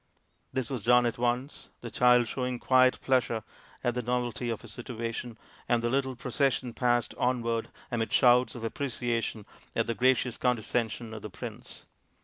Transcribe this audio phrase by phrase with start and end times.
[0.51, 3.43] This was done at once, the child showing quiet pleasure
[3.83, 5.37] at the novelty of his situation,
[5.69, 9.45] and the little procession passed onward amid shouts of apprecia tion
[9.75, 11.85] at the gracious condescension of the prince.